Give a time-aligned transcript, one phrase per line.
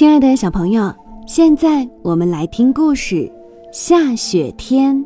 [0.00, 0.90] 亲爱的小朋友，
[1.26, 3.16] 现在我们来听故事
[3.70, 4.96] 《下雪天》。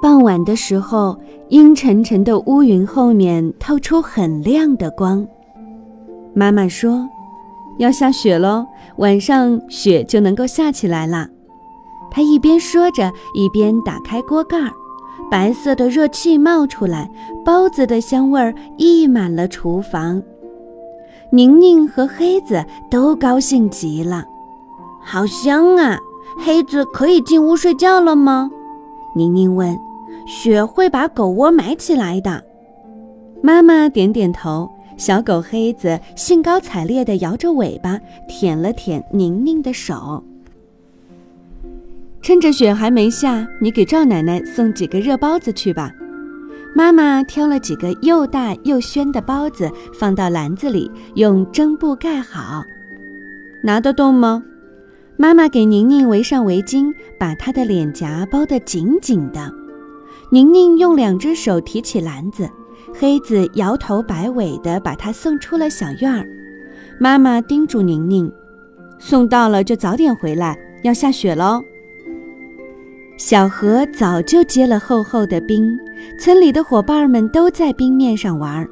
[0.00, 1.14] 傍晚的时候，
[1.50, 5.28] 阴沉沉的乌云后面透出很亮的光。
[6.32, 7.06] 妈妈说
[7.76, 8.64] ：“要下雪喽，
[8.96, 11.28] 晚上雪就能够下起来了。”
[12.10, 14.72] 她一边说着，一边打开锅盖儿。
[15.30, 17.10] 白色的热气冒出来，
[17.44, 20.22] 包子的香味儿溢满了厨房。
[21.30, 24.24] 宁宁和黑子都高兴极了，
[25.02, 25.98] 好香啊！
[26.38, 28.50] 黑子可以进屋睡觉了吗？
[29.14, 29.76] 宁宁问。
[30.26, 32.42] 雪会把狗窝埋起来的。
[33.42, 34.70] 妈妈点点头。
[34.96, 37.98] 小狗黑子兴高采烈地摇着尾巴，
[38.28, 40.22] 舔了舔宁宁的手。
[42.22, 45.92] 趁着雪还没下，你给赵奶奶送几个热包子去吧。
[46.76, 52.64] 妈妈挑了几个又大又暄的包子，放到篮子里，用蒸布盖好。
[53.62, 54.42] 拿得动吗？
[55.16, 59.52] 妈妈给宁宁围上围巾，把她的脸颊包得紧紧的。
[60.30, 62.50] 宁宁用两只手提起篮子，
[62.92, 66.26] 黑子摇头摆尾地把她送出了小院儿。
[66.98, 68.30] 妈妈叮嘱宁宁
[68.98, 71.62] ：“送到了就早点回来，要下雪喽。”
[73.16, 75.78] 小河早就结了厚厚的冰，
[76.18, 78.66] 村里的伙伴们都在冰面上玩。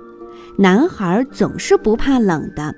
[0.58, 2.74] 男孩总是不怕冷的，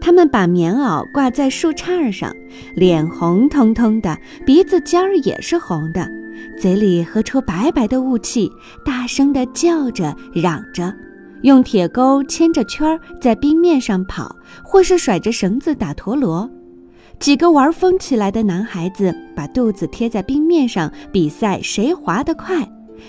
[0.00, 2.30] 他们把棉袄挂在树杈上，
[2.74, 6.06] 脸红彤彤的，鼻子尖儿也是红的，
[6.60, 8.50] 嘴里喝出白白的雾气，
[8.84, 10.92] 大声地叫着嚷着，
[11.40, 16.48] 用铁钩牵着圈儿在冰面上跑，或是甩着绳子打陀螺。
[17.20, 22.66] 几个玩疯起来的男孩子把肚子贴在冰面上比赛谁滑得快，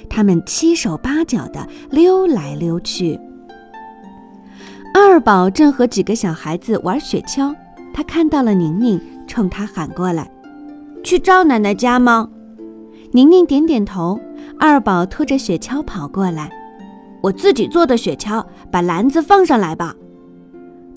[0.09, 3.19] 他们七手八脚地溜来溜去。
[4.93, 7.55] 二宝正和几个小孩子玩雪橇，
[7.93, 10.29] 他看到了宁宁，冲他喊过来
[11.03, 12.27] ：“去赵奶奶家吗？”
[13.13, 14.19] 宁宁点点头。
[14.59, 16.49] 二宝拖着雪橇跑过来
[17.21, 19.95] ：“我自己做的雪橇，把篮子放上来吧。”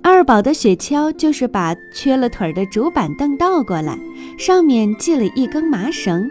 [0.03, 3.97] 二宝的雪橇就是把缺了腿的竹板凳倒过来，
[4.37, 6.29] 上面系了一根麻绳。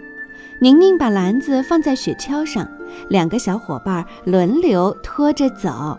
[0.60, 2.68] 宁宁把篮子放在雪橇上，
[3.10, 5.98] 两个小伙伴轮流拖着走。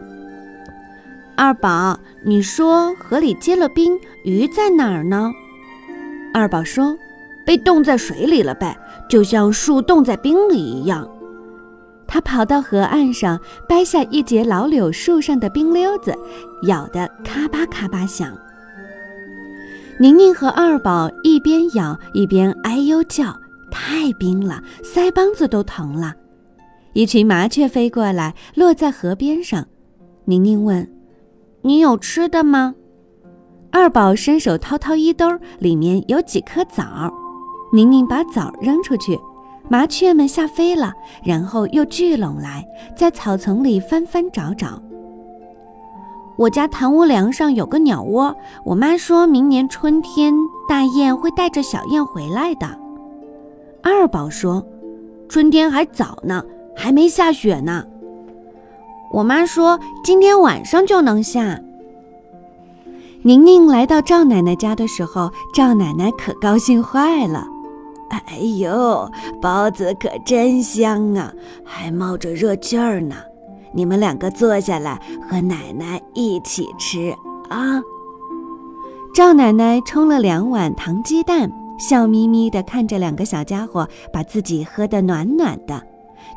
[1.35, 5.33] 二宝，你说河里结了冰，鱼在哪儿呢？
[6.35, 6.97] 二宝说
[7.45, 8.77] ：“被冻在水里了呗，
[9.09, 11.09] 就像树冻在冰里一样。”
[12.13, 16.15] 他跑到河岸上，掰下一截老柳树上的冰溜子，
[16.65, 18.37] 咬得咔吧咔吧响。
[19.99, 23.35] 宁宁和二宝一边咬一边哎呦叫，
[23.71, 26.13] 太冰了，腮帮子都疼了。
[26.93, 29.65] 一群麻雀飞过来，落在河边上。
[30.27, 30.87] 宁宁问
[31.65, 32.75] ：“你有吃的吗？”
[33.73, 35.27] 二宝伸手掏掏衣兜，
[35.59, 37.11] 里面有几颗枣。
[37.73, 39.19] 宁宁把枣扔出去。
[39.69, 40.93] 麻雀们吓飞了，
[41.25, 44.83] 然后又聚拢来，在草丛里翻翻找找。
[46.37, 48.35] 我家堂屋梁上有个鸟窝，
[48.65, 50.35] 我妈说明年春天
[50.69, 52.67] 大雁会带着小雁回来的。
[53.83, 54.65] 二宝说
[55.29, 57.85] ：“春天还早呢，还没下雪呢。”
[59.13, 61.61] 我妈说今天晚上就能下。
[63.23, 67.47] 宁宁来到赵奶奶家的时候，赵奶奶可高兴坏了。
[68.13, 71.33] 哎呦，包子可真香啊，
[71.65, 73.17] 还冒着热气儿呢！
[73.75, 77.11] 你们两个坐下来和奶奶一起吃
[77.49, 77.81] 啊。
[79.15, 85.83] 赵奶奶冲了两碗糖鸡蛋，笑眯眯地看着两个小家伙把自己喝得暖暖的。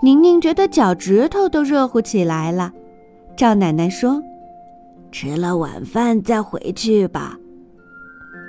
[0.02, 2.72] 宁宁觉得脚趾头都热乎起来了。
[3.36, 4.22] 赵奶奶说
[5.12, 7.38] ：“吃了晚饭再回去吧。”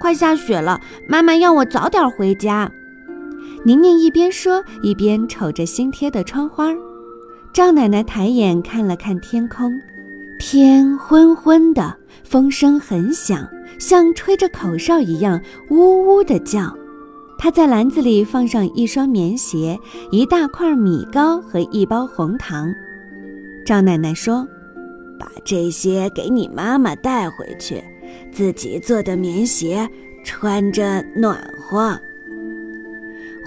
[0.00, 2.70] 快下雪了，妈妈要我早点回家。
[3.64, 6.74] 宁宁一边说，一边瞅着新贴的窗花。
[7.52, 9.72] 赵奶奶抬眼看了看天空，
[10.38, 13.48] 天昏昏的，风声很响，
[13.78, 15.40] 像吹着口哨一样，
[15.70, 16.76] 呜呜的叫。
[17.38, 19.78] 她在篮子里放上一双棉鞋、
[20.10, 22.72] 一大块米糕和一包红糖。
[23.64, 24.46] 赵奶奶说
[25.18, 27.82] ：“把这些给你妈妈带回去，
[28.30, 29.88] 自己做的棉鞋
[30.24, 31.98] 穿着暖和。”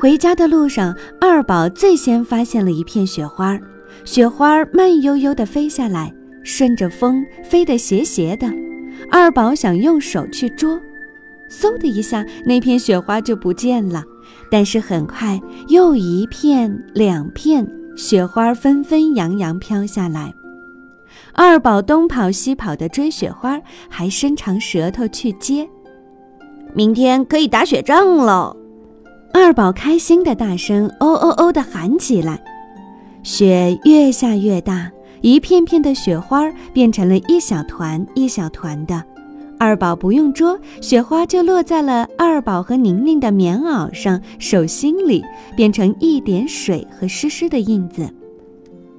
[0.02, 3.60] 回家的路上，二宝最先发现了一片雪花，
[4.06, 8.48] 雪花慢悠悠地飞下来，顺着风飞得斜斜的。
[9.12, 10.80] 二宝想用手去捉，
[11.52, 14.02] 嗖的一下，那片雪花就不见了。
[14.50, 15.38] 但是很快，
[15.68, 17.68] 又一片、两片
[17.98, 20.34] 雪花纷纷扬扬飘下来。
[21.34, 23.60] 二宝东跑西跑的追雪花，
[23.90, 25.68] 还伸长舌头去接。
[26.74, 28.56] 明天可以打雪仗喽！
[29.32, 32.42] 二宝开心的大声“哦哦哦”的喊起来。
[33.22, 34.92] 雪越下越大，
[35.22, 39.04] 一片片的雪花变成了一小团一小团的。
[39.60, 45.24] 二宝不用捉，雪花就落在了二宝和宁宁的棉袄上、手心里，
[45.56, 48.10] 变成一点水和湿湿的印子。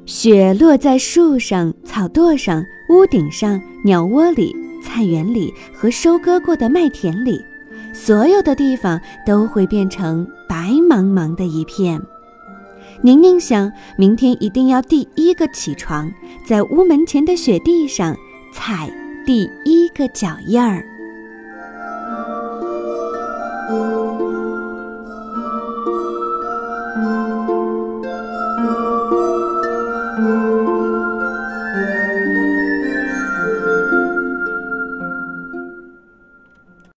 [0.05, 7.41] 雪落在树上、草垛上、屋顶上、鸟窝里、菜园里和收割过的麦田里，
[8.03, 12.01] 所有的地方都会变成白茫茫的一片。
[13.03, 16.11] 宁宁想明天一定要第一个起床
[16.47, 18.17] 在屋门前的雪地上
[18.55, 18.91] 踩
[19.27, 20.83] 第一个脚印儿。